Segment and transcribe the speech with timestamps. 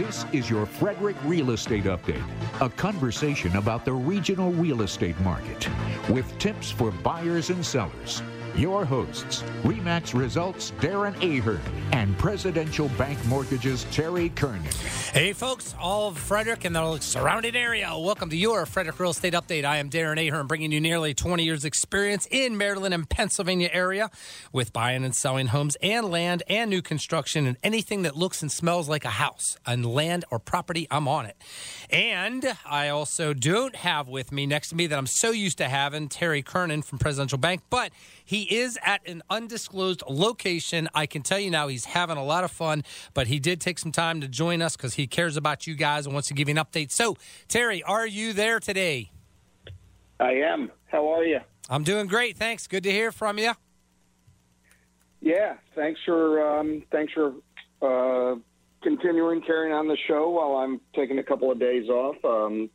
[0.00, 2.24] This is your Frederick Real Estate Update,
[2.62, 5.68] a conversation about the regional real estate market
[6.08, 8.22] with tips for buyers and sellers.
[8.56, 11.60] Your hosts, REMAX Results Darren Ahern
[11.92, 14.62] and Presidential Bank Mortgages Terry Kernan.
[15.12, 17.90] Hey, folks, all of Frederick and the surrounding area.
[17.96, 19.64] Welcome to your Frederick Real Estate Update.
[19.64, 24.10] I am Darren Ahern, bringing you nearly 20 years' experience in Maryland and Pennsylvania area
[24.52, 28.50] with buying and selling homes and land and new construction and anything that looks and
[28.50, 30.86] smells like a house and land or property.
[30.90, 31.36] I'm on it.
[31.88, 35.68] And I also don't have with me next to me that I'm so used to
[35.68, 37.92] having Terry Kernan from Presidential Bank, but
[38.30, 40.88] he is at an undisclosed location.
[40.94, 43.76] I can tell you now he's having a lot of fun, but he did take
[43.76, 46.48] some time to join us because he cares about you guys and wants to give
[46.48, 46.92] you an update.
[46.92, 47.16] So,
[47.48, 49.10] Terry, are you there today?
[50.20, 50.70] I am.
[50.86, 51.40] How are you?
[51.68, 52.36] I'm doing great.
[52.36, 52.68] Thanks.
[52.68, 53.50] Good to hear from you.
[55.20, 55.54] Yeah.
[55.74, 57.32] Thanks for um, thanks for
[57.82, 58.36] uh,
[58.80, 62.24] continuing carrying on the show while I'm taking a couple of days off.
[62.24, 62.70] Um,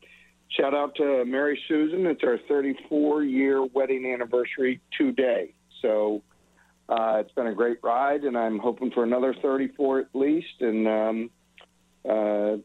[0.50, 2.06] shout out to Mary Susan.
[2.06, 5.55] It's our 34 year wedding anniversary today.
[5.82, 6.22] So
[6.88, 10.62] uh, it's been a great ride, and I'm hoping for another 34 at least.
[10.62, 11.30] And um,
[12.08, 12.58] uh,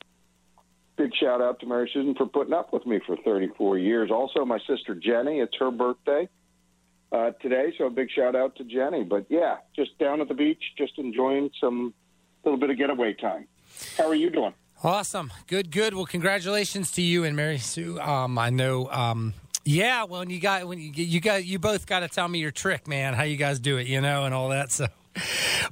[0.96, 4.10] big shout out to Mary Susan for putting up with me for 34 years.
[4.10, 6.28] Also, my sister Jenny, it's her birthday
[7.12, 9.04] uh, today, so a big shout out to Jenny.
[9.04, 11.94] But yeah, just down at the beach, just enjoying some
[12.44, 13.46] little bit of getaway time.
[13.96, 14.54] How are you doing?
[14.82, 15.30] Awesome.
[15.46, 15.94] Good, good.
[15.94, 18.00] Well, congratulations to you and Mary Sue.
[18.00, 18.88] Um, I know.
[18.90, 22.38] Um, yeah, well, you got when you, you got you both got to tell me
[22.38, 23.14] your trick, man.
[23.14, 24.70] How you guys do it, you know, and all that.
[24.72, 24.86] So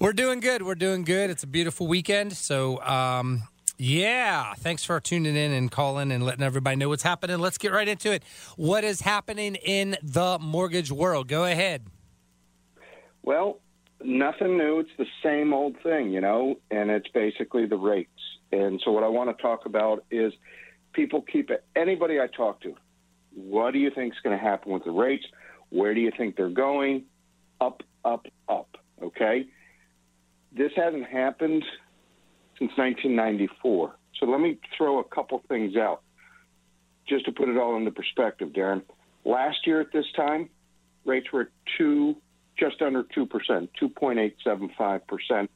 [0.01, 0.63] we're doing good.
[0.63, 1.31] We're doing good.
[1.31, 2.35] It's a beautiful weekend.
[2.35, 3.45] So um,
[3.79, 7.39] yeah, thanks for tuning in and calling and letting everybody know what's happening.
[7.39, 8.25] Let's get right into it.
[8.57, 11.29] What is happening in the mortgage world?
[11.29, 11.85] Go ahead.
[13.23, 13.61] Well,
[14.03, 14.81] nothing new.
[14.81, 18.11] It's the same old thing, you know, and it's basically the rates.
[18.51, 20.33] And so, what I want to talk about is
[20.93, 21.65] people keep it.
[21.77, 22.75] Anybody I talk to,
[23.35, 25.25] what do you think is going to happen with the rates?
[25.71, 27.05] Where do you think they're going?
[27.61, 28.77] Up, up, up.
[29.03, 29.47] Okay.
[30.53, 31.65] This hasn't happened
[32.59, 33.95] since 1994.
[34.19, 36.03] So let me throw a couple things out
[37.09, 38.83] just to put it all into perspective, Darren.
[39.25, 40.49] Last year at this time,
[41.05, 42.17] rates were two,
[42.59, 43.29] just under 2%,
[43.81, 45.49] 2.875%,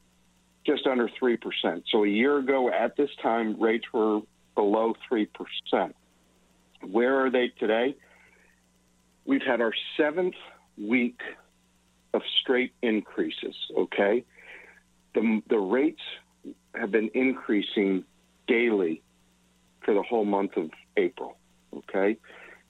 [0.65, 1.83] just under 3%.
[1.91, 4.21] So a year ago at this time, rates were
[4.55, 5.27] below 3%.
[6.89, 7.95] Where are they today?
[9.25, 10.35] We've had our seventh
[10.77, 11.19] week
[12.13, 14.25] of straight increases, okay?
[15.15, 16.01] The, the rates
[16.75, 18.03] have been increasing
[18.47, 19.01] daily
[19.85, 21.37] for the whole month of April,
[21.75, 22.17] okay?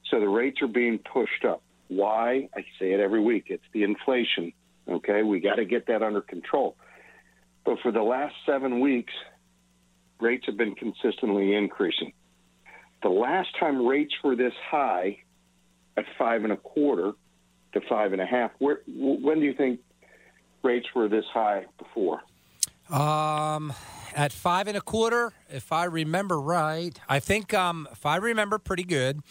[0.10, 1.62] So the rates are being pushed up.
[1.88, 2.50] Why?
[2.56, 3.46] I say it every week.
[3.48, 4.54] It's the inflation,
[4.90, 5.24] okay?
[5.24, 6.76] We got to get that under control.
[7.66, 9.14] But for the last seven weeks,
[10.20, 12.14] rates have been consistently increasing.
[13.04, 15.18] The last time rates were this high
[15.98, 17.12] at five and a quarter
[17.74, 19.82] to five and a half, where, when do you think
[20.64, 22.22] rates were this high before?
[22.90, 23.74] Um,
[24.16, 28.58] at five and a quarter, if I remember right, I think um, if I remember
[28.58, 29.22] pretty good,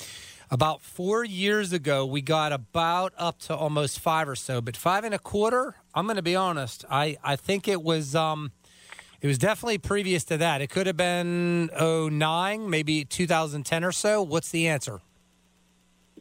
[0.51, 4.61] about four years ago we got about up to almost five or so.
[4.61, 8.15] But five and a quarter, I'm going to be honest, I I think it was
[8.15, 8.53] um,
[9.23, 10.61] it was definitely previous to that.
[10.61, 14.21] It could have been 09, maybe 2010 or so.
[14.21, 15.01] What's the answer?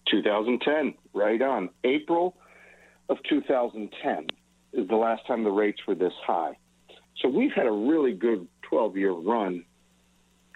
[0.09, 1.69] 2010, right on.
[1.84, 2.38] April
[3.09, 4.28] of 2010
[4.73, 6.56] is the last time the rates were this high.
[7.19, 9.66] So we've had a really good 12 year run,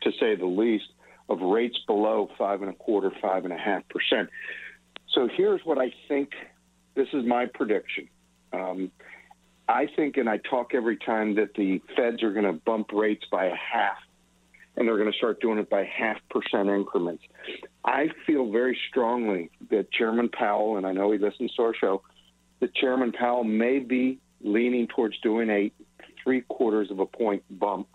[0.04, 0.86] to say the least,
[1.28, 4.30] of rates below five and a quarter, five and a half percent.
[5.14, 6.30] So here's what I think.
[6.94, 8.08] This is my prediction.
[8.54, 8.92] Um,
[9.68, 13.26] I think, and I talk every time that the feds are going to bump rates
[13.32, 13.98] by a half,
[14.76, 17.24] and they're going to start doing it by half percent increments.
[17.84, 22.04] I feel very strongly that Chairman Powell, and I know he listens to our show,
[22.60, 25.72] that Chairman Powell may be leaning towards doing a
[26.24, 27.88] three quarters of a point bump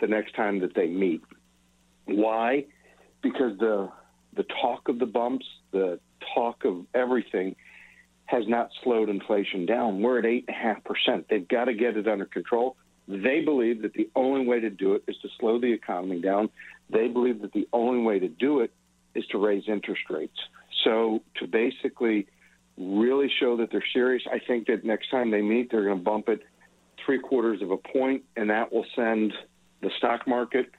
[0.00, 1.22] the next time that they meet.
[2.06, 2.66] Why?
[3.22, 3.90] Because the
[4.34, 5.98] the talk of the bumps, the
[6.34, 7.56] talk of everything
[8.26, 10.02] has not slowed inflation down.
[10.02, 11.26] We're at eight and a half percent.
[11.30, 12.76] They've got to get it under control.
[13.08, 16.50] They believe that the only way to do it is to slow the economy down.
[16.90, 18.72] They believe that the only way to do it
[19.14, 20.36] is to raise interest rates.
[20.84, 22.26] So to basically
[22.76, 26.04] really show that they're serious, I think that next time they meet, they're going to
[26.04, 26.40] bump it
[27.04, 29.32] three quarters of a point, and that will send
[29.82, 30.70] the stock market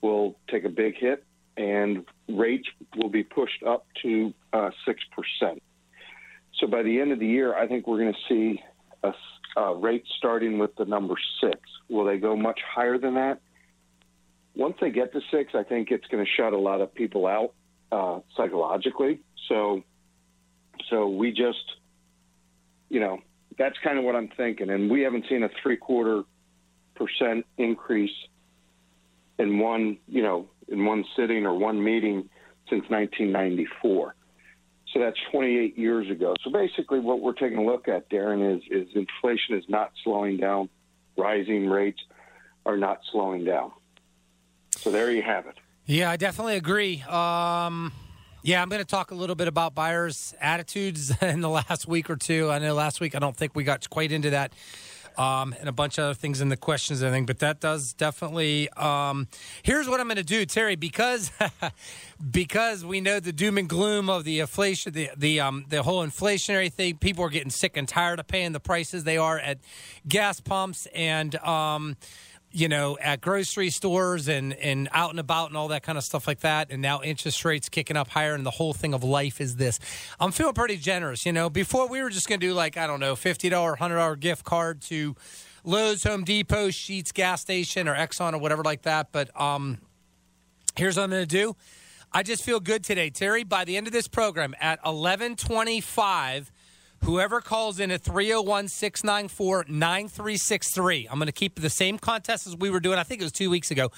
[0.00, 1.24] will take a big hit,
[1.56, 5.62] and rates will be pushed up to uh, six uh, percent.
[6.64, 8.62] So by the end of the year, I think we're going to see
[9.02, 9.12] a,
[9.60, 11.60] a rate starting with the number six.
[11.90, 13.40] Will they go much higher than that?
[14.56, 17.26] once they get to six, I think it's going to shut a lot of people
[17.26, 17.52] out
[17.90, 19.20] uh, psychologically.
[19.48, 19.82] So,
[20.90, 21.64] so we just,
[22.88, 23.18] you know,
[23.58, 24.70] that's kind of what I'm thinking.
[24.70, 26.22] And we haven't seen a three quarter
[26.94, 28.14] percent increase
[29.38, 32.28] in one, you know, in one sitting or one meeting
[32.70, 34.14] since 1994.
[34.94, 36.34] So that's 28 years ago.
[36.44, 40.36] So basically, what we're taking a look at, Darren, is is inflation is not slowing
[40.36, 40.68] down,
[41.16, 42.00] rising rates
[42.64, 43.72] are not slowing down.
[44.76, 45.56] So there you have it.
[45.84, 47.02] Yeah, I definitely agree.
[47.02, 47.92] Um,
[48.42, 52.08] yeah, I'm going to talk a little bit about buyers' attitudes in the last week
[52.08, 52.50] or two.
[52.50, 54.52] I know last week I don't think we got quite into that
[55.16, 57.26] um, and a bunch of other things in the questions and everything.
[57.26, 58.68] But that does definitely.
[58.70, 59.28] Um,
[59.62, 61.30] here's what I'm going to do, Terry, because
[62.30, 66.04] because we know the doom and gloom of the inflation, the the um, the whole
[66.04, 66.96] inflationary thing.
[66.98, 69.58] People are getting sick and tired of paying the prices they are at
[70.08, 71.36] gas pumps and.
[71.36, 71.96] Um,
[72.54, 76.04] you know, at grocery stores and, and out and about and all that kind of
[76.04, 76.70] stuff like that.
[76.70, 79.80] And now interest rates kicking up higher, and the whole thing of life is this.
[80.20, 81.26] I'm feeling pretty generous.
[81.26, 84.20] You know, before we were just going to do like, I don't know, $50, $100
[84.20, 85.16] gift card to
[85.64, 89.08] Lowe's, Home Depot, Sheetz, gas station, or Exxon, or whatever like that.
[89.10, 89.78] But um,
[90.76, 91.56] here's what I'm going to do.
[92.12, 93.42] I just feel good today, Terry.
[93.42, 96.52] By the end of this program at 1125,
[97.04, 102.56] Whoever calls in at 301 694 9363, I'm going to keep the same contest as
[102.56, 103.90] we were doing, I think it was two weeks ago.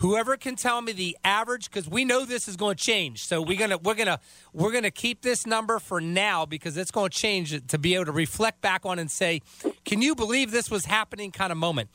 [0.00, 3.24] Whoever can tell me the average, because we know this is going to change.
[3.24, 4.18] So we're going to, we're going to,
[4.52, 7.94] we're going to keep this number for now because it's going to change to be
[7.94, 9.40] able to reflect back on and say,
[9.84, 11.90] can you believe this was happening kind of moment?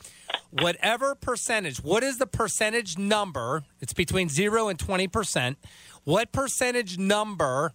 [0.51, 3.65] Whatever percentage, what is the percentage number?
[3.81, 5.57] It's between zero and 20%.
[6.05, 7.73] What percentage number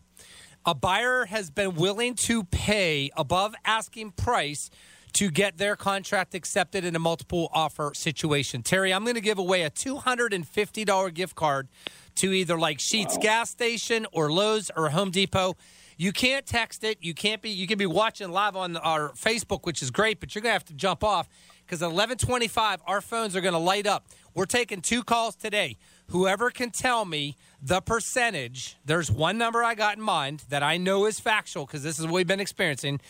[0.69, 4.69] a buyer has been willing to pay above asking price
[5.15, 8.63] to get their contract accepted in a multiple offer situation.
[8.63, 11.69] Terry, I'm going to give away a $250 gift card
[12.17, 13.23] to either like Sheetz wow.
[13.23, 15.57] gas station or Lowe's or Home Depot.
[15.97, 16.99] You can't text it.
[17.01, 17.49] You can't be.
[17.49, 20.67] You can be watching live on our Facebook, which is great, but you're gonna have
[20.67, 21.31] to jump off
[21.65, 24.07] because at 11:25 our phones are gonna light up.
[24.35, 25.77] We're taking two calls today.
[26.09, 30.77] Whoever can tell me the percentage, there's one number I got in mind that I
[30.77, 33.01] know is factual because this is what we've been experiencing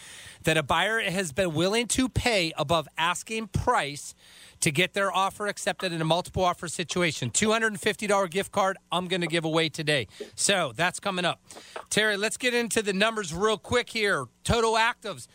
[0.45, 4.15] that a buyer has been willing to pay above asking price
[4.61, 7.31] to get their offer accepted in a multiple offer situation.
[7.31, 10.09] $250 gift card I'm going to give away today.
[10.35, 11.41] So that's coming up.
[11.91, 14.27] Terry, let's get into the numbers real quick here.
[14.45, 15.27] Total actives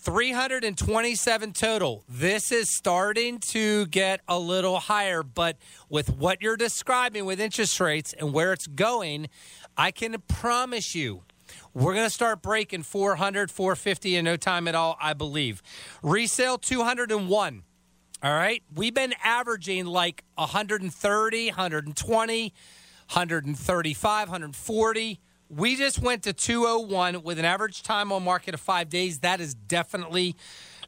[0.00, 2.04] 327 total.
[2.08, 5.56] This is starting to get a little higher, but
[5.88, 9.28] with what you're describing with interest rates and where it's going,
[9.76, 11.24] I can promise you
[11.74, 15.62] we're going to start breaking 400, 450 in no time at all, I believe.
[16.02, 17.62] Resale 201.
[18.22, 18.62] All right.
[18.74, 25.20] We've been averaging like 130, 120, 135, 140.
[25.50, 29.20] We just went to 201 with an average time on market of five days.
[29.20, 30.36] That is definitely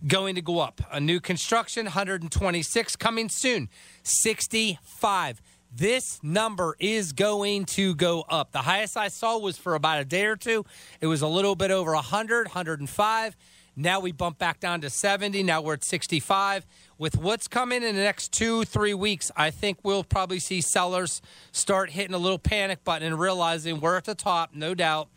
[0.07, 0.83] going to go up.
[0.93, 3.71] A new construction, 126 coming soon,
[4.03, 5.41] 65.
[5.73, 8.53] This number is going to go up.
[8.53, 10.67] The highest I saw was for about a day or two.
[11.01, 13.37] It was a little bit over 100, 105.
[13.81, 15.43] Now we bump back down to 70.
[15.43, 16.67] Now we're at 65
[16.99, 21.23] with what's coming in the next two, three weeks, I think we'll probably see sellers
[21.51, 25.09] start hitting a little panic button and realizing we're at the top, no doubt,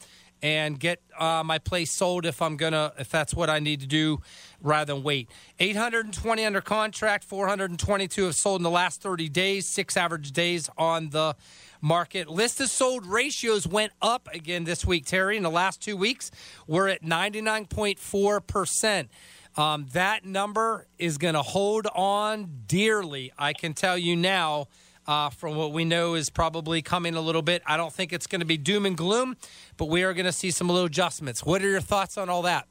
[0.42, 3.86] and get uh, my place sold if I'm gonna, if that's what I need to
[3.86, 4.22] do,
[4.62, 5.30] rather than wait.
[5.60, 11.10] 820 under contract, 422 have sold in the last 30 days, six average days on
[11.10, 11.36] the
[11.84, 12.30] market.
[12.30, 15.38] List of sold ratios went up again this week, Terry.
[15.38, 16.32] In the last two weeks,
[16.66, 19.12] we're at 99.4 percent.
[19.56, 23.32] Um, that number is going to hold on dearly.
[23.38, 24.68] I can tell you now.
[25.06, 27.62] Uh, from what we know is probably coming a little bit.
[27.66, 29.36] I don't think it's going to be doom and gloom,
[29.76, 31.44] but we are going to see some little adjustments.
[31.44, 32.68] What are your thoughts on all that?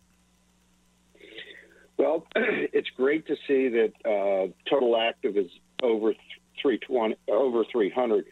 [1.99, 5.51] Well, it's great to see that uh, total active is
[5.83, 6.15] over
[6.63, 8.25] 320, over 300,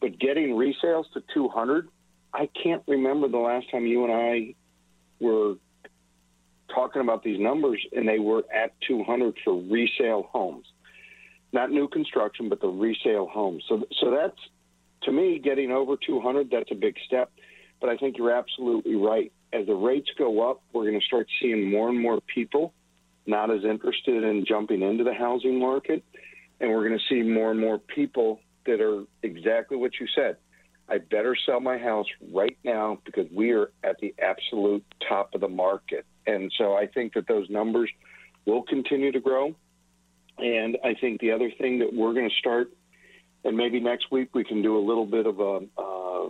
[0.00, 1.88] but getting resales to 200,
[2.32, 4.54] I can't remember the last time you and I
[5.20, 5.54] were
[6.74, 10.66] talking about these numbers, and they were at 200 for resale homes,
[11.52, 13.64] not new construction, but the resale homes.
[13.68, 14.38] So, so that's
[15.02, 16.50] to me getting over 200.
[16.50, 17.30] That's a big step.
[17.80, 19.32] But I think you're absolutely right.
[19.52, 22.72] As the rates go up, we're going to start seeing more and more people
[23.26, 26.04] not as interested in jumping into the housing market,
[26.60, 30.36] and we're going to see more and more people that are exactly what you said.
[30.88, 35.40] I better sell my house right now because we are at the absolute top of
[35.40, 36.06] the market.
[36.26, 37.90] And so I think that those numbers
[38.44, 39.54] will continue to grow.
[40.38, 42.70] And I think the other thing that we're going to start
[43.46, 46.26] and maybe next week we can do a little bit of a, uh,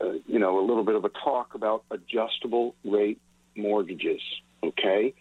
[0.00, 3.20] uh, you know, a little bit of a talk about adjustable rate
[3.54, 4.22] mortgages.
[4.64, 5.12] Okay,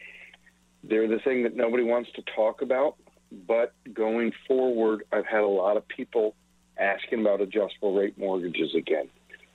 [0.83, 2.95] they're the thing that nobody wants to talk about,
[3.31, 6.35] but going forward, I've had a lot of people
[6.77, 9.09] asking about adjustable rate mortgages again.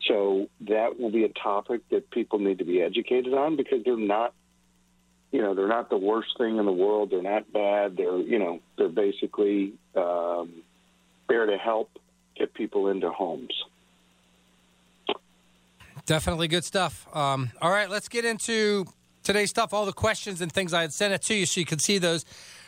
[0.07, 3.97] So that will be a topic that people need to be educated on because they're
[3.97, 4.35] not,
[5.33, 7.11] you know, they're not the worst thing in the world.
[7.11, 7.97] They're not bad.
[7.97, 10.63] They're, you know, they're basically um,
[11.29, 11.91] there to help
[12.37, 13.65] get people into homes.
[16.07, 17.07] Definitely good stuff.
[17.17, 18.85] Um, all right, let's get into
[19.23, 19.73] today's stuff.
[19.73, 21.97] All the questions and things I had sent it to you so you can see
[21.97, 22.27] those.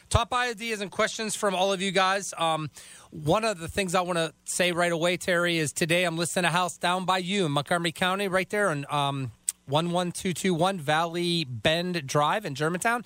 [0.08, 2.32] Top ideas and questions from all of you guys.
[2.38, 2.70] Um,
[3.10, 6.44] one of the things I want to say right away, Terry, is today I'm listing
[6.44, 9.32] a house down by you in Montgomery County, right there on um,
[9.68, 13.04] 11221 Valley Bend Drive in Germantown.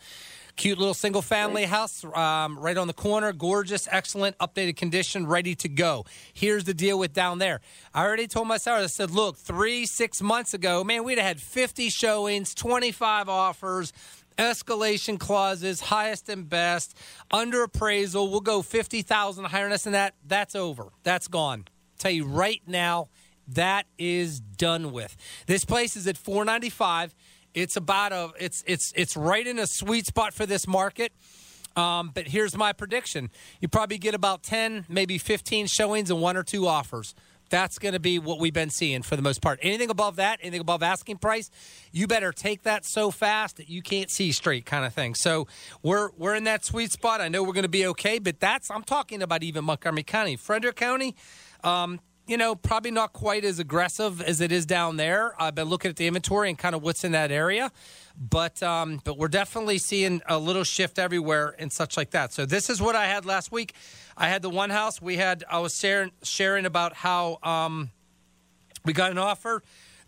[0.56, 3.32] Cute little single family house um, right on the corner.
[3.32, 6.04] Gorgeous, excellent, updated condition, ready to go.
[6.34, 7.62] Here's the deal with down there.
[7.94, 11.26] I already told my sellers, I said, look, three, six months ago, man, we'd have
[11.26, 13.94] had 50 showings, 25 offers
[14.38, 16.96] escalation clauses, highest and best,
[17.30, 18.30] under appraisal.
[18.30, 20.14] We'll go 50,000 higher than that.
[20.26, 20.88] That's over.
[21.02, 21.66] That's gone.
[21.98, 23.08] tell you right now,
[23.48, 25.16] that is done with.
[25.46, 27.14] This place is at 495.
[27.52, 31.12] It's about a it's it's it's right in a sweet spot for this market.
[31.76, 36.36] Um, but here's my prediction: you probably get about 10, maybe 15 showings and one
[36.36, 37.14] or two offers.
[37.50, 39.58] That's going to be what we've been seeing for the most part.
[39.62, 41.50] Anything above that, anything above asking price,
[41.92, 45.14] you better take that so fast that you can't see straight, kind of thing.
[45.14, 45.46] So
[45.82, 47.20] we're we're in that sweet spot.
[47.20, 50.36] I know we're going to be okay, but that's I'm talking about even Montgomery County,
[50.36, 51.16] Frederick County.
[51.62, 55.34] Um, you know, probably not quite as aggressive as it is down there.
[55.42, 57.72] I've been looking at the inventory and kind of what's in that area,
[58.16, 62.32] but um, but we're definitely seeing a little shift everywhere and such like that.
[62.32, 63.74] So this is what I had last week.
[64.20, 65.44] I had the one house we had.
[65.50, 67.90] I was sharing sharing about how um,
[68.84, 69.62] we got an offer.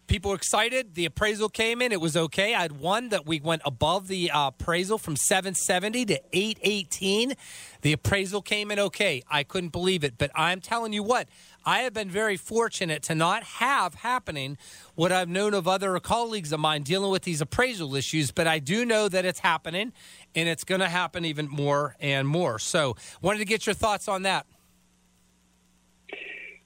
[0.06, 0.94] People were excited.
[0.96, 1.92] The appraisal came in.
[1.92, 2.54] It was okay.
[2.54, 7.32] I had one that we went above the uh, appraisal from 770 to 818.
[7.80, 9.22] The appraisal came in okay.
[9.30, 10.18] I couldn't believe it.
[10.18, 11.28] But I'm telling you what,
[11.64, 14.58] I have been very fortunate to not have happening
[14.94, 18.58] what I've known of other colleagues of mine dealing with these appraisal issues, but I
[18.58, 19.92] do know that it's happening
[20.34, 22.58] and it's going to happen even more and more.
[22.58, 24.46] So, wanted to get your thoughts on that.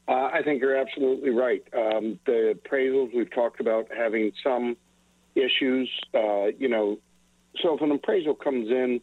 [0.08, 1.62] Uh, I think you're absolutely right.
[1.74, 4.76] Um, the appraisals we've talked about having some
[5.34, 5.90] issues.
[6.14, 6.98] Uh, you know,
[7.62, 9.00] so if an appraisal comes in,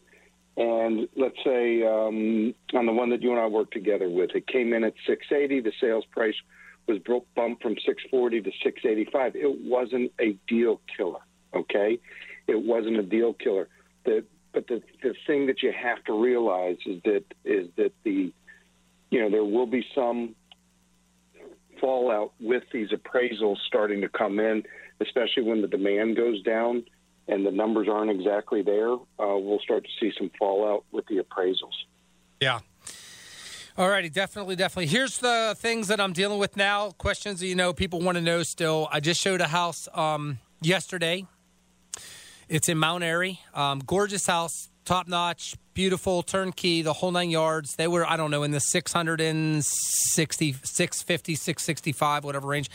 [0.56, 4.46] and let's say um, on the one that you and I worked together with, it
[4.46, 5.60] came in at 680.
[5.60, 6.34] The sales price
[6.86, 6.98] was
[7.34, 9.36] bumped from 640 to 685.
[9.36, 11.20] It wasn't a deal killer.
[11.54, 11.98] Okay,
[12.46, 13.68] it wasn't a deal killer.
[14.04, 18.32] The but the the thing that you have to realize is that is that the
[19.10, 20.34] you know there will be some
[21.80, 24.62] fallout with these appraisals starting to come in,
[25.00, 26.84] especially when the demand goes down
[27.26, 28.92] and the numbers aren't exactly there.
[28.92, 31.74] Uh, we'll start to see some fallout with the appraisals.
[32.40, 32.60] Yeah.
[33.76, 34.86] All righty, definitely, definitely.
[34.86, 36.92] Here's the things that I'm dealing with now.
[36.92, 38.88] Questions that you know people want to know still.
[38.92, 41.26] I just showed a house um, yesterday
[42.48, 43.40] it's in Mount Airy.
[43.52, 47.74] Um, gorgeous house, top notch, beautiful, turnkey, the whole nine yards.
[47.76, 52.70] They were, I don't know, in the 660, 650, 665, whatever range.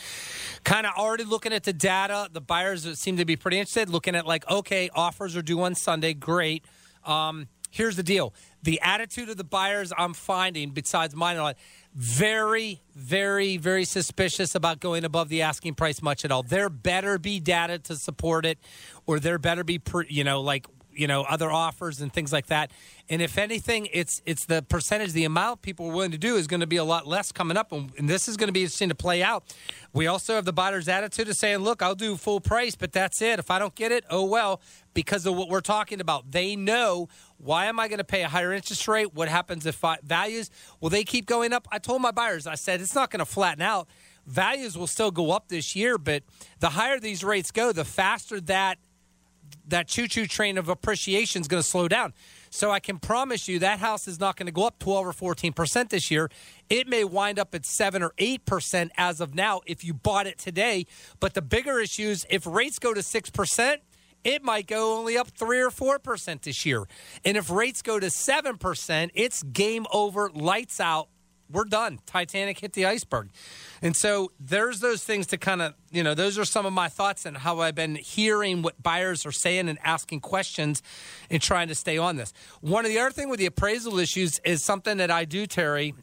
[0.64, 2.30] Kind of already looking at the data.
[2.32, 5.76] The buyers seem to be pretty interested, looking at like, okay, offers are due on
[5.76, 6.14] Sunday.
[6.14, 6.66] Great.
[7.06, 11.54] Um, here's the deal the attitude of the buyers I'm finding, besides mine,
[11.96, 16.44] very, very, very suspicious about going above the asking price much at all.
[16.44, 18.60] There better be data to support it,
[19.06, 20.68] or there better be, you know, like
[21.00, 22.72] you know other offers and things like that.
[23.10, 26.46] And if anything, it's it's the percentage, the amount people are willing to do is
[26.46, 28.62] going to be a lot less coming up, and, and this is going to be
[28.62, 29.56] interesting to play out.
[29.94, 33.22] We also have the buyer's attitude of saying, "Look, I'll do full price, but that's
[33.22, 33.40] it.
[33.40, 34.62] If I don't get it, oh well."
[34.96, 38.28] Because of what we're talking about, they know why am I going to pay a
[38.28, 39.14] higher interest rate?
[39.14, 40.50] What happens if values?
[40.82, 41.68] Will they keep going up?
[41.72, 43.88] I told my buyers, I said it's not going to flatten out
[44.30, 46.24] values will still go up this year, but
[46.60, 48.78] the higher these rates go, the faster that
[49.70, 52.14] that choo-choo train of appreciation is going to slow down.
[52.50, 55.14] So I can promise you that house is not going to go up 12 or
[55.14, 56.30] 14 percent this year.
[56.70, 60.28] It may wind up at seven or eight percent as of now if you bought
[60.28, 60.86] it today.
[61.20, 63.82] But the bigger issue is if rates go to six percent,
[64.24, 66.88] it might go only up three or four percent this year.
[67.24, 71.10] And if rates go to seven percent, it's game over, lights out
[71.52, 72.00] we're done.
[72.06, 73.30] Titanic hit the iceberg.
[73.82, 76.90] And so there's those things to kind of, you know, those are some of my
[76.90, 80.84] thoughts and how I've been hearing what buyers are saying and asking questions
[81.30, 82.34] and trying to stay on this.
[82.62, 85.94] One of the other thing with the appraisal issues is something that I do, Terry,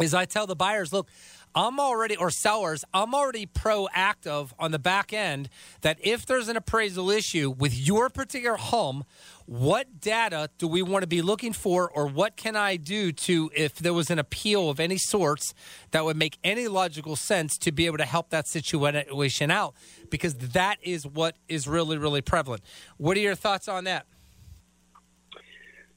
[0.00, 1.08] is I tell the buyers, look,
[1.56, 5.48] I'm already, or sellers, I'm already proactive on the back end
[5.80, 9.04] that if there's an appraisal issue with your particular home,
[9.46, 13.50] what data do we want to be looking for, or what can I do to,
[13.56, 15.54] if there was an appeal of any sorts
[15.92, 19.74] that would make any logical sense to be able to help that situation out?
[20.10, 22.62] Because that is what is really, really prevalent.
[22.98, 24.04] What are your thoughts on that?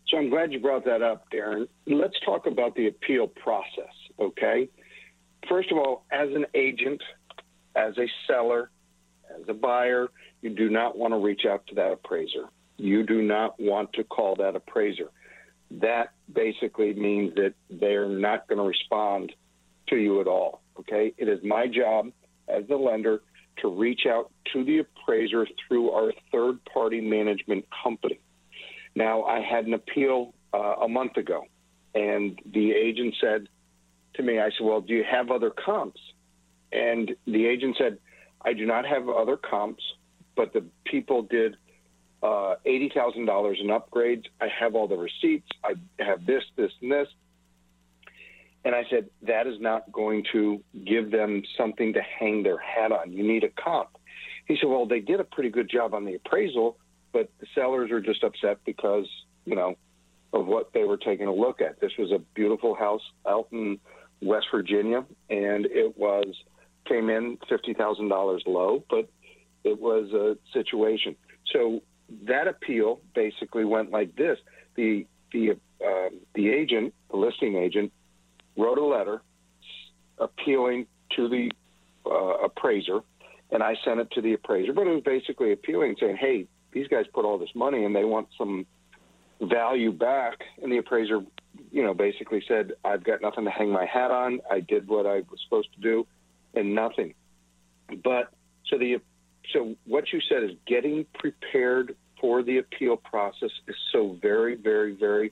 [0.08, 1.68] So I'm glad you brought that up, Darren.
[1.86, 4.70] Let's talk about the appeal process, okay?
[5.48, 7.02] First of all, as an agent,
[7.76, 8.70] as a seller,
[9.40, 10.10] as a buyer,
[10.42, 12.50] you do not want to reach out to that appraiser.
[12.78, 15.10] You do not want to call that appraiser.
[15.72, 19.34] That basically means that they're not going to respond
[19.88, 20.62] to you at all.
[20.80, 21.14] Okay?
[21.18, 22.12] It is my job
[22.48, 23.22] as the lender
[23.62, 28.20] to reach out to the appraiser through our third party management company.
[28.96, 31.46] Now, I had an appeal uh, a month ago,
[31.94, 33.48] and the agent said
[34.20, 36.00] to me, I said, Well, do you have other comps?
[36.72, 37.98] And the agent said,
[38.44, 39.84] I do not have other comps,
[40.36, 41.56] but the people did
[42.22, 44.26] uh, $80,000 in upgrades.
[44.40, 45.48] I have all the receipts.
[45.64, 45.74] I
[46.04, 47.08] have this, this, and this.
[48.66, 52.92] And I said, that is not going to give them something to hang their hat
[52.92, 53.14] on.
[53.14, 53.90] You need a comp.
[54.46, 56.78] He said, well, they did a pretty good job on the appraisal,
[57.14, 59.06] but the sellers are just upset because,
[59.46, 59.76] you know,
[60.34, 61.80] of what they were taking a look at.
[61.80, 63.80] This was a beautiful house out in
[64.22, 66.28] West Virginia, and it was
[66.86, 69.10] came in $50,000 low, but
[69.64, 71.16] it was a situation.
[71.54, 71.82] So
[72.26, 74.38] that appeal basically went like this:
[74.76, 77.92] the the uh, the agent, the listing agent,
[78.58, 79.22] wrote a letter
[80.18, 81.52] appealing to the
[82.06, 83.02] uh, appraiser,
[83.52, 84.74] and I sent it to the appraiser.
[84.74, 88.06] But it was basically appealing, saying, "Hey, these guys put all this money, and they
[88.06, 88.66] want some
[89.42, 91.22] value back." And the appraiser,
[91.72, 94.42] you know, basically said, "I've got nothing to hang my hat on.
[94.50, 96.08] I did what I was supposed to do,
[96.54, 97.14] and nothing."
[98.04, 98.32] But
[98.66, 99.00] so the
[99.54, 104.94] so what you said is getting prepared for the appeal process is so very, very,
[104.94, 105.32] very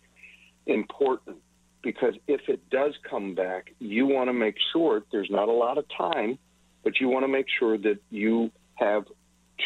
[0.66, 1.38] important
[1.82, 5.78] because if it does come back, you want to make sure there's not a lot
[5.78, 6.38] of time,
[6.84, 9.06] but you want to make sure that you have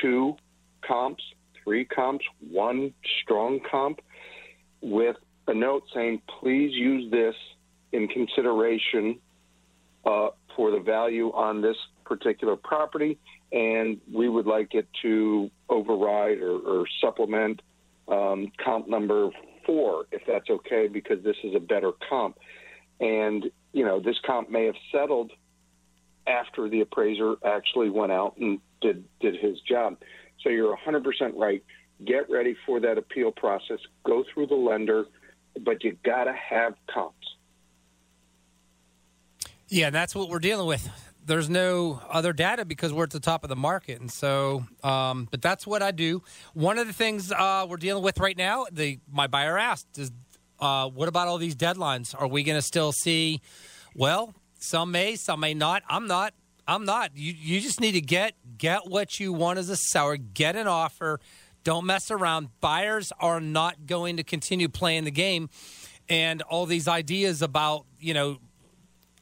[0.02, 0.36] two
[0.86, 1.24] comps,
[1.64, 4.02] three comps, one strong comp
[4.82, 5.16] with
[5.52, 7.36] a note saying, please use this
[7.92, 9.20] in consideration
[10.06, 13.20] uh, for the value on this particular property
[13.52, 17.62] and we would like it to override or, or supplement
[18.08, 19.30] um, comp number
[19.66, 22.38] four, if that's okay, because this is a better comp.
[23.00, 25.32] And, you know, this comp may have settled
[26.28, 29.98] after the appraiser actually went out and did, did his job.
[30.44, 31.04] So you're 100%
[31.36, 31.64] right.
[32.06, 33.80] Get ready for that appeal process.
[34.06, 35.06] Go through the lender,
[35.60, 37.16] but you got to have comps.
[39.68, 40.90] Yeah, that's what we're dealing with
[41.26, 44.66] there's no other data because we're at the top of the market, and so.
[44.84, 46.24] Um, but that's what I do.
[46.54, 50.12] One of the things uh, we're dealing with right now, the my buyer asked, is
[50.60, 52.20] uh, what about all these deadlines?
[52.20, 53.42] Are we going to still see?
[53.96, 55.84] Well, some may, some may not.
[55.90, 56.34] I'm not.
[56.68, 57.12] I'm not.
[57.16, 60.18] You you just need to get get what you want as a seller.
[60.18, 61.20] Get an offer.
[61.64, 62.50] Don't mess around.
[62.60, 65.50] Buyers are not going to continue playing the game,
[66.10, 68.40] and all these ideas about you know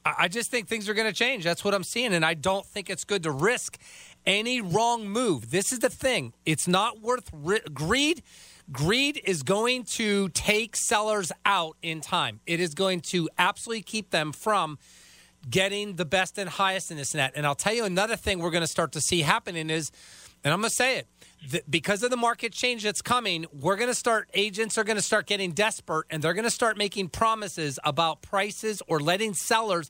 [0.06, 1.44] I just think things are going to change.
[1.44, 2.14] That's what I'm seeing.
[2.14, 3.78] And I don't think it's good to risk
[4.26, 5.52] any wrong move.
[5.52, 8.24] This is the thing it's not worth ri- greed.
[8.72, 12.40] Greed is going to take sellers out in time.
[12.46, 14.78] It is going to absolutely keep them from
[15.50, 17.34] getting the best and highest in this net.
[17.36, 19.92] And I'll tell you another thing we're going to start to see happening is,
[20.44, 21.08] and I'm going to say it,
[21.70, 25.02] because of the market change that's coming, we're going to start, agents are going to
[25.02, 29.90] start getting desperate and they're going to start making promises about prices or letting sellers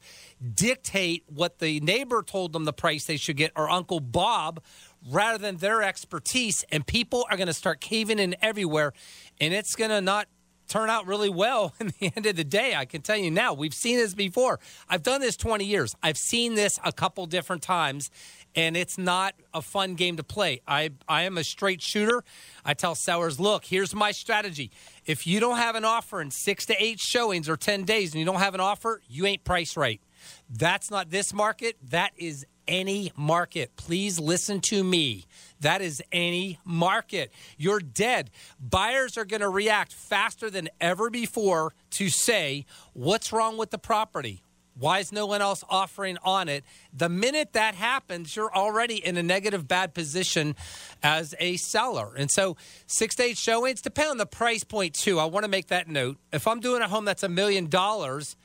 [0.53, 4.61] dictate what the neighbor told them the price they should get or Uncle Bob
[5.09, 6.63] rather than their expertise.
[6.71, 8.93] And people are going to start caving in everywhere.
[9.41, 10.27] And it's going to not
[10.69, 12.75] turn out really well in the end of the day.
[12.75, 14.59] I can tell you now, we've seen this before.
[14.87, 15.95] I've done this 20 years.
[16.01, 18.09] I've seen this a couple different times
[18.55, 20.61] and it's not a fun game to play.
[20.67, 22.23] I I am a straight shooter.
[22.65, 24.71] I tell sellers, look, here's my strategy.
[25.05, 28.19] If you don't have an offer in six to eight showings or ten days, and
[28.19, 30.01] you don't have an offer, you ain't price right.
[30.49, 31.77] That's not this market.
[31.89, 33.75] That is any market.
[33.75, 35.25] Please listen to me.
[35.59, 37.31] That is any market.
[37.57, 38.29] You're dead.
[38.59, 43.79] Buyers are going to react faster than ever before to say, what's wrong with the
[43.79, 44.43] property?
[44.79, 46.63] Why is no one else offering on it?
[46.93, 50.55] The minute that happens, you're already in a negative, bad position
[51.03, 52.13] as a seller.
[52.15, 52.55] And so,
[52.87, 55.19] six to eight showings depend on the price point too.
[55.19, 56.17] I want to make that note.
[56.31, 58.35] If I'm doing a home that's a million dollars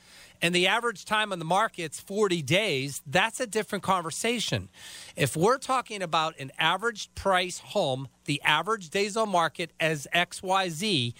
[0.42, 4.68] and the average time on the market's 40 days, that's a different conversation.
[5.16, 11.14] If we're talking about an average price home, the average days on market as XYZ,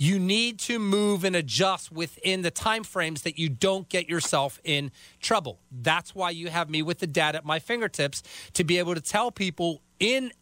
[0.00, 4.58] you need to move and adjust within the time frames that you don't get yourself
[4.64, 5.58] in trouble.
[5.70, 8.22] That's why you have me with the data at my fingertips
[8.54, 10.32] to be able to tell people in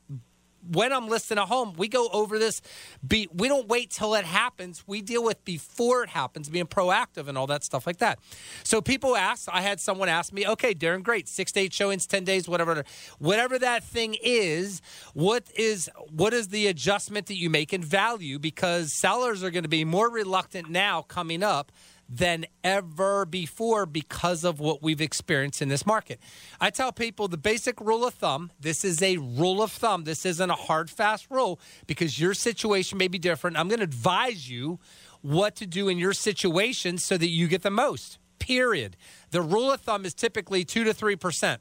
[0.66, 2.60] when I'm listing a home, we go over this.
[3.06, 4.84] Be, we don't wait till it happens.
[4.86, 8.18] We deal with before it happens, being proactive and all that stuff like that.
[8.64, 9.48] So people ask.
[9.52, 12.84] I had someone ask me, "Okay, Darren, great, six to eight showings, ten days, whatever,
[13.18, 14.82] whatever that thing is.
[15.14, 18.38] What is what is the adjustment that you make in value?
[18.38, 21.72] Because sellers are going to be more reluctant now coming up."
[22.08, 26.20] Than ever before because of what we've experienced in this market.
[26.60, 30.04] I tell people the basic rule of thumb this is a rule of thumb.
[30.04, 33.58] This isn't a hard, fast rule because your situation may be different.
[33.58, 34.78] I'm going to advise you
[35.20, 38.96] what to do in your situation so that you get the most, period.
[39.30, 41.58] The rule of thumb is typically 2 to 3%.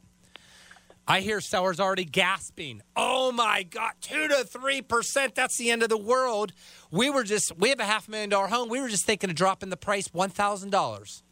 [1.08, 2.82] I hear sellers already gasping.
[2.96, 5.36] Oh my God, two to three percent.
[5.36, 6.52] That's the end of the world.
[6.92, 8.68] We were just we have a half million dollar home.
[8.70, 11.24] We were just thinking of dropping the price one thousand dollars.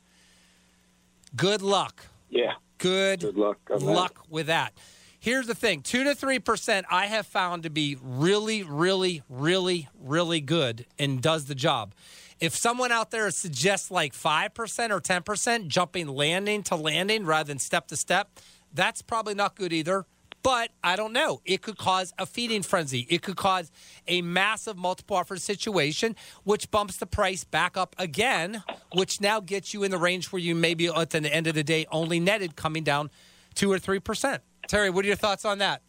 [1.35, 2.05] Good luck.
[2.29, 2.53] Yeah.
[2.77, 3.57] Good, Good luck.
[3.69, 4.73] luck with that.
[5.19, 6.85] Here's the thing: two to three percent.
[6.89, 11.93] I have found to be really, really, really, really good and does the job.
[12.39, 17.25] If someone out there suggests like five percent or ten percent, jumping landing to landing
[17.25, 18.29] rather than step to step
[18.75, 20.05] that's probably not good either.
[20.43, 21.41] But I don't know.
[21.43, 23.07] It could cause a feeding frenzy.
[23.09, 23.71] It could cause
[24.07, 29.73] a massive multiple offer situation, which bumps the price back up again, which now gets
[29.73, 32.55] you in the range where you maybe at the end of the day only netted
[32.55, 33.09] coming down
[33.55, 34.43] two or three percent.
[34.67, 35.81] Terry, what are your thoughts on that?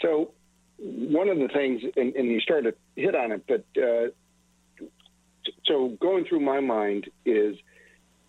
[0.00, 0.30] So,
[0.78, 4.86] one of the things, and, and you started to hit on it, but uh,
[5.64, 7.56] so going through my mind is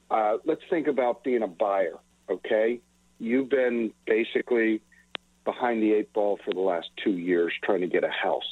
[0.09, 2.79] uh, let's think about being a buyer okay?
[3.19, 4.81] You've been basically
[5.45, 8.43] behind the eight ball for the last two years trying to get a house.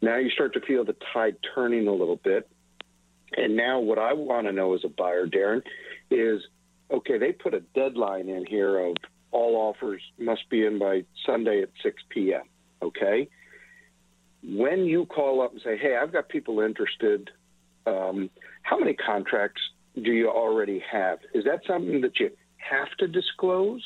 [0.00, 2.48] Now you start to feel the tide turning a little bit.
[3.36, 5.62] And now what I want to know as a buyer, Darren,
[6.10, 6.40] is
[6.90, 8.96] okay, they put a deadline in here of
[9.30, 12.42] all offers must be in by Sunday at 6 p.m.,
[12.82, 13.28] okay?
[14.42, 17.30] When you call up and say, hey, I've got people interested,
[17.86, 18.30] um,
[18.62, 19.60] how many contracts
[19.94, 21.18] do you already have?
[21.34, 22.30] Is that something that you
[22.70, 23.82] have to disclose,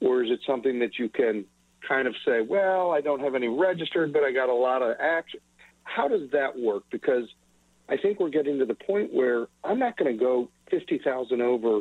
[0.00, 1.44] or is it something that you can
[1.86, 4.96] kind of say, well, I don't have any registered, but I got a lot of
[5.00, 5.40] action?
[5.84, 6.84] How does that work?
[6.90, 7.28] Because
[7.88, 11.80] I think we're getting to the point where I'm not going to go 50,000 over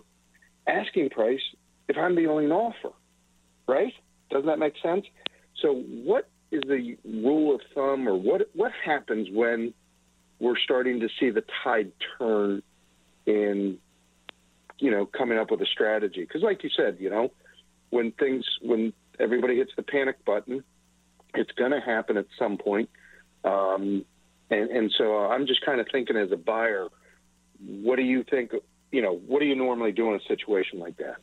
[0.67, 1.41] asking price
[1.87, 2.91] if I'm the only offer,
[3.67, 3.93] right?
[4.29, 5.05] Doesn't that make sense?
[5.61, 9.73] So what is the rule of thumb or what what happens when
[10.39, 12.61] we're starting to see the tide turn
[13.25, 13.77] in
[14.79, 16.21] you know, coming up with a strategy.
[16.21, 17.31] Because, like you said, you know,
[17.89, 20.63] when things, when everybody hits the panic button,
[21.33, 22.89] it's going to happen at some point.
[23.43, 24.05] Um,
[24.49, 26.87] and, and so I'm just kind of thinking as a buyer,
[27.65, 28.51] what do you think?
[28.91, 31.17] You know, what do you normally do in a situation like that?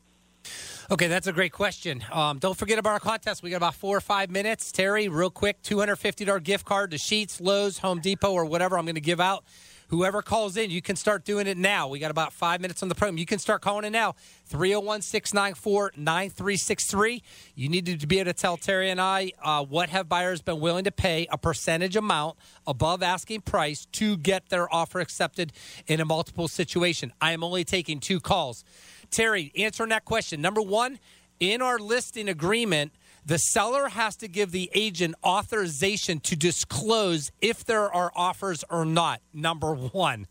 [0.91, 2.05] Okay, that's a great question.
[2.13, 3.43] Um, don't forget about our contest.
[3.43, 4.73] We got about four or five minutes.
[4.73, 8.97] Terry, real quick, $250 gift card to Sheetz, Lowe's, Home Depot, or whatever I'm going
[8.97, 9.45] to give out.
[9.93, 11.87] Whoever calls in, you can start doing it now.
[11.87, 13.19] We got about five minutes on the program.
[13.19, 14.15] You can start calling in now.
[14.47, 17.23] 301 694 9363.
[17.55, 20.61] You need to be able to tell Terry and I uh, what have buyers been
[20.61, 25.53] willing to pay a percentage amount above asking price to get their offer accepted
[25.87, 27.13] in a multiple situation.
[27.21, 28.65] I am only taking two calls.
[29.11, 30.41] Terry, answering that question.
[30.41, 31.01] Number one,
[31.39, 32.93] in our listing agreement,
[33.25, 38.85] the seller has to give the agent authorization to disclose if there are offers or
[38.85, 39.21] not.
[39.33, 40.27] Number one.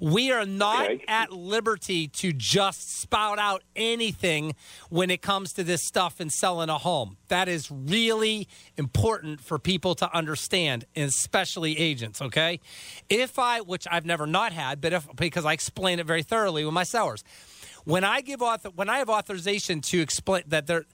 [0.00, 1.04] We are not okay.
[1.08, 4.54] at liberty to just spout out anything
[4.90, 7.16] when it comes to this stuff and selling a home.
[7.28, 12.60] That is really important for people to understand, especially agents, okay?
[13.08, 16.64] If I, which I've never not had, but if because I explain it very thoroughly
[16.64, 17.24] with my sellers.
[17.84, 20.84] When I give author, when I have authorization to explain that there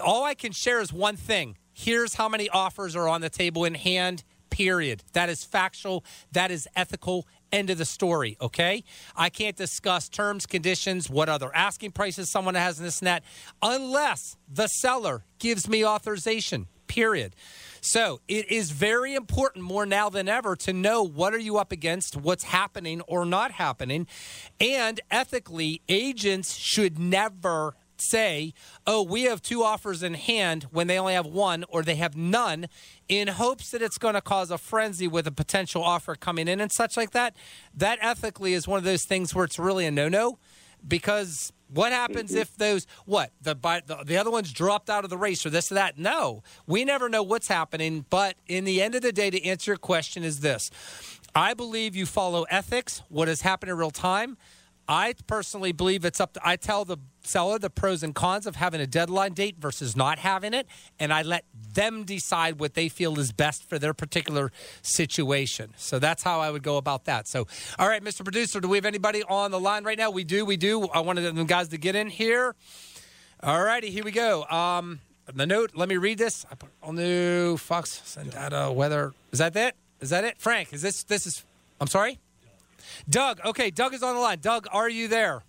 [0.00, 1.56] all I can share is one thing.
[1.72, 5.02] Here's how many offers are on the table in hand, period.
[5.12, 7.26] That is factual, that is ethical.
[7.50, 8.84] End of the story, okay?
[9.16, 13.24] I can't discuss terms, conditions, what other asking prices someone has in this net,
[13.62, 17.34] unless the seller gives me authorization, period.
[17.80, 21.70] So it is very important more now than ever to know what are you up
[21.70, 24.06] against, what's happening or not happening.
[24.58, 28.52] And ethically, agents should never say,
[28.86, 32.16] oh, we have two offers in hand when they only have one or they have
[32.16, 32.66] none
[33.08, 36.60] in hopes that it's going to cause a frenzy with a potential offer coming in
[36.60, 37.36] and such like that.
[37.74, 40.38] That ethically is one of those things where it's really a no no
[40.86, 42.40] because what happens mm-hmm.
[42.40, 45.70] if those what the, the the other ones dropped out of the race or this
[45.72, 45.98] or that?
[45.98, 48.04] No, we never know what's happening.
[48.10, 50.70] But in the end of the day, to answer your question, is this:
[51.34, 54.36] I believe you follow ethics, what has happened in real time.
[54.86, 58.56] I personally believe it's up to, I tell the seller the pros and cons of
[58.56, 60.66] having a deadline date versus not having it,
[60.98, 65.74] and I let them decide what they feel is best for their particular situation.
[65.76, 67.26] So that's how I would go about that.
[67.26, 67.46] So,
[67.78, 68.22] all right, Mr.
[68.22, 70.10] Producer, do we have anybody on the line right now?
[70.10, 70.88] We do, we do.
[70.88, 72.54] I wanted them guys to get in here.
[73.42, 74.44] All righty, here we go.
[74.44, 75.00] Um,
[75.32, 76.46] the note, let me read this.
[76.50, 79.12] I put on new Fox, send data, weather.
[79.32, 79.74] Is that it?
[80.00, 80.38] Is that it?
[80.38, 81.44] Frank, is this, this is,
[81.80, 82.18] I'm sorry?
[83.08, 84.38] Doug, okay, Doug is on the line.
[84.40, 85.42] Doug, are you there?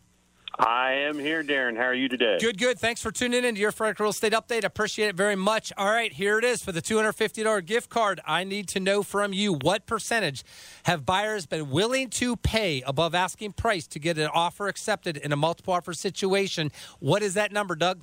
[0.58, 1.76] I am here, Darren.
[1.76, 2.38] How are you today?
[2.40, 2.80] Good, good.
[2.80, 4.64] Thanks for tuning in to your Frederick Real Estate Update.
[4.64, 5.74] Appreciate it very much.
[5.78, 8.22] All right, here it is for the $250 gift card.
[8.26, 10.44] I need to know from you what percentage
[10.84, 15.34] have buyers been willing to pay above asking price to get an offer accepted in
[15.34, 16.72] a multiple offer situation?
[17.00, 18.02] What is that number, Doug?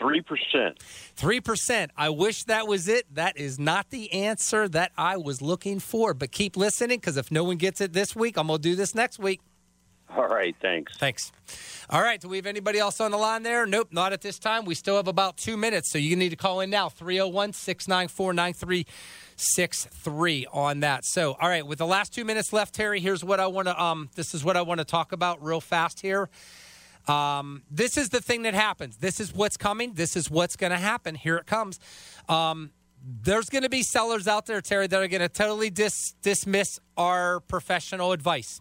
[0.00, 0.76] 3%.
[1.16, 1.88] 3%.
[1.96, 3.12] I wish that was it.
[3.14, 6.14] That is not the answer that I was looking for.
[6.14, 8.76] But keep listening because if no one gets it this week, I'm going to do
[8.76, 9.40] this next week.
[10.16, 10.96] All right, thanks.
[10.96, 11.32] Thanks.
[11.90, 13.66] All right, do we have anybody else on the line there?
[13.66, 14.64] Nope, not at this time.
[14.64, 18.32] We still have about two minutes, so you need to call in now 301 694
[18.32, 21.04] 9363 on that.
[21.04, 23.82] So, all right, with the last two minutes left, Terry, here's what I want to,
[23.82, 26.28] um, this is what I want to talk about real fast here.
[27.08, 28.98] Um, this is the thing that happens.
[28.98, 29.94] This is what's coming.
[29.94, 31.16] This is what's going to happen.
[31.16, 31.80] Here it comes.
[32.28, 32.70] Um,
[33.04, 36.78] there's going to be sellers out there, Terry, that are going to totally dis- dismiss
[36.96, 38.60] our professional advice.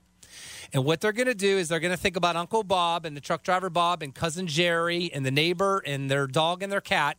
[0.74, 3.16] And what they're going to do is they're going to think about Uncle Bob and
[3.16, 6.82] the truck driver Bob and cousin Jerry and the neighbor and their dog and their
[6.82, 7.18] cat.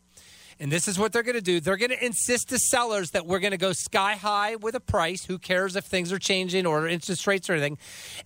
[0.59, 1.59] And this is what they're going to do.
[1.59, 4.79] They're going to insist to sellers that we're going to go sky high with a
[4.79, 5.25] price.
[5.25, 7.77] Who cares if things are changing or interest rates or anything?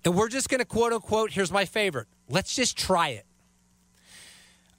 [0.06, 2.08] And we're just going to quote unquote, here's my favorite.
[2.30, 3.26] Let's just try it.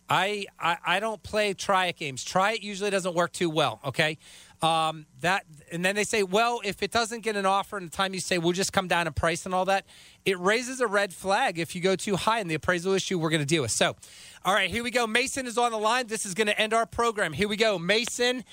[0.09, 2.25] I, I, I don't play try it games.
[2.25, 3.81] Try it usually doesn't work too well.
[3.85, 4.19] Okay,
[4.63, 7.91] um, that and then they say, well, if it doesn't get an offer in the
[7.91, 9.87] time you say we'll just come down in price and all that,
[10.25, 13.31] it raises a red flag if you go too high in the appraisal issue we're
[13.31, 13.71] going to deal with.
[13.71, 13.97] So,
[14.45, 15.07] all right, here we go.
[15.07, 16.09] Mason is on the line.
[16.09, 17.33] This is going to end our program.
[17.33, 18.45] Here we go, Mason.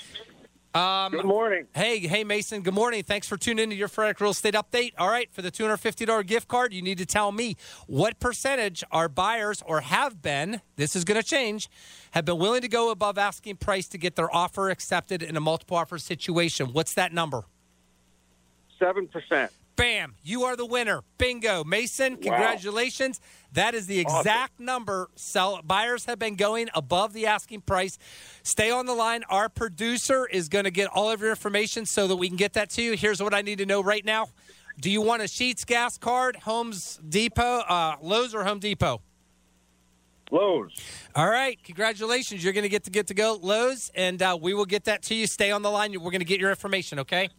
[0.77, 1.65] Um, good morning.
[1.73, 2.61] Hey, hey, Mason.
[2.61, 3.01] Good morning.
[3.01, 4.93] Thanks for tuning into your Frederick Real Estate Update.
[4.99, 7.57] All right, for the two hundred fifty dollar gift card, you need to tell me
[7.87, 10.61] what percentage are buyers or have been.
[10.75, 11.67] This is going to change.
[12.11, 15.39] Have been willing to go above asking price to get their offer accepted in a
[15.39, 16.67] multiple offer situation.
[16.73, 17.45] What's that number?
[18.77, 19.51] Seven percent.
[19.77, 20.15] Bam!
[20.23, 21.03] You are the winner.
[21.19, 22.17] Bingo, Mason.
[22.17, 23.21] Congratulations.
[23.21, 23.27] Wow.
[23.53, 24.65] That is the exact awesome.
[24.65, 25.09] number.
[25.15, 27.99] Sell buyers have been going above the asking price.
[28.41, 29.23] Stay on the line.
[29.29, 32.53] Our producer is going to get all of your information so that we can get
[32.53, 32.93] that to you.
[32.97, 34.29] Here's what I need to know right now.
[34.79, 39.01] Do you want a Sheetz gas card, Homes Depot, uh, Lowe's, or Home Depot?
[40.31, 40.73] Lowe's.
[41.15, 42.43] All right, congratulations!
[42.43, 45.03] You're going to get to get to go Lowe's, and uh, we will get that
[45.03, 45.27] to you.
[45.27, 45.91] Stay on the line.
[45.93, 46.99] We're going to get your information.
[46.99, 47.29] Okay.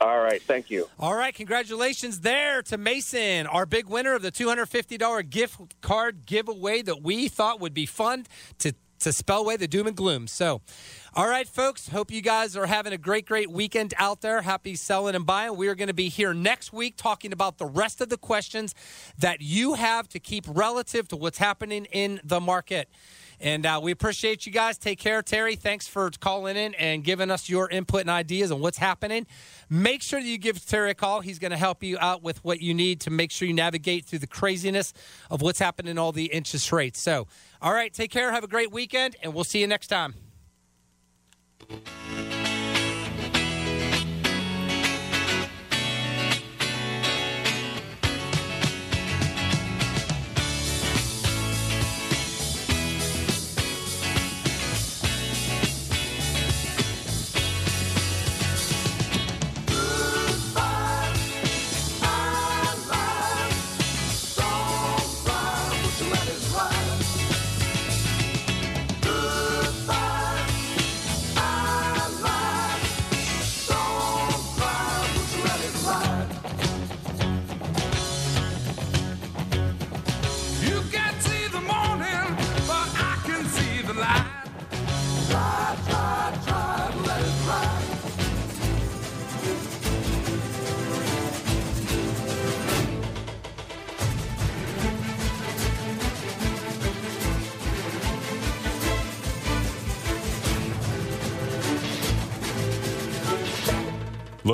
[0.00, 0.88] All right, thank you.
[0.98, 6.82] All right, congratulations there to Mason, our big winner of the $250 gift card giveaway
[6.82, 8.26] that we thought would be fun
[8.58, 10.26] to to spell away the doom and gloom.
[10.26, 10.62] So,
[11.14, 14.40] all right, folks, hope you guys are having a great, great weekend out there.
[14.40, 15.56] Happy selling and buying.
[15.56, 18.74] We are going to be here next week talking about the rest of the questions
[19.18, 22.88] that you have to keep relative to what's happening in the market.
[23.44, 24.78] And uh, we appreciate you guys.
[24.78, 25.54] Take care, Terry.
[25.54, 29.26] Thanks for calling in and giving us your input and ideas on what's happening.
[29.68, 31.20] Make sure that you give Terry a call.
[31.20, 34.06] He's going to help you out with what you need to make sure you navigate
[34.06, 34.94] through the craziness
[35.30, 36.98] of what's happening in all the interest rates.
[36.98, 37.26] So,
[37.60, 38.32] all right, take care.
[38.32, 40.14] Have a great weekend, and we'll see you next time.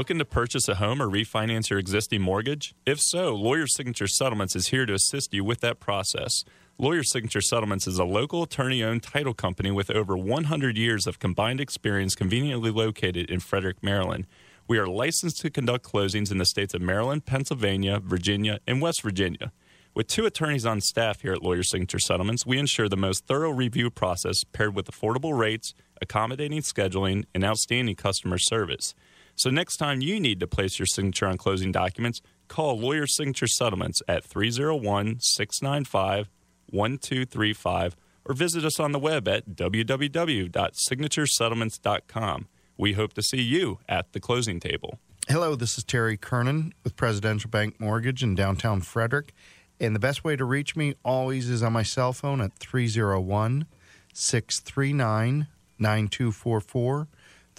[0.00, 2.74] Looking to purchase a home or refinance your existing mortgage?
[2.86, 6.42] If so, Lawyer Signature Settlements is here to assist you with that process.
[6.78, 11.18] Lawyer Signature Settlements is a local attorney owned title company with over 100 years of
[11.18, 14.26] combined experience conveniently located in Frederick, Maryland.
[14.66, 19.02] We are licensed to conduct closings in the states of Maryland, Pennsylvania, Virginia, and West
[19.02, 19.52] Virginia.
[19.92, 23.50] With two attorneys on staff here at Lawyer Signature Settlements, we ensure the most thorough
[23.50, 28.94] review process paired with affordable rates, accommodating scheduling, and outstanding customer service.
[29.40, 33.46] So next time you need to place your signature on closing documents, call Lawyer Signature
[33.46, 36.28] Settlements at 301 695
[36.68, 42.48] 1235 or visit us on the web at www.signaturesettlements.com.
[42.76, 44.98] We hope to see you at the closing table.
[45.26, 49.32] Hello, this is Terry Kernan with Presidential Bank Mortgage in downtown Frederick.
[49.80, 53.64] And the best way to reach me always is on my cell phone at 301
[54.12, 55.46] 639
[55.78, 57.08] 9244.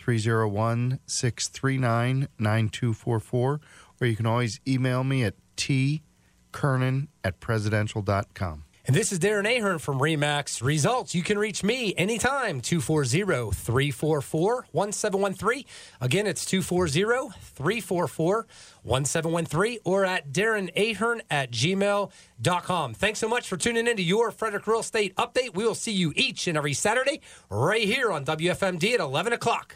[0.04, 3.62] 301 639 9244.
[4.00, 8.64] Or you can always email me at tkernan at presidential.com.
[8.84, 11.14] And this is Darren Ahern from Remax Results.
[11.14, 15.66] You can reach me anytime, 240 344 1713.
[16.02, 18.48] Again, it's 240 344
[18.82, 22.94] 1713 or at Darren Ahern at gmail.com.
[22.96, 25.54] Thanks so much for tuning in to your Frederick Real Estate Update.
[25.54, 29.76] We will see you each and every Saturday right here on WFMD at 11 o'clock.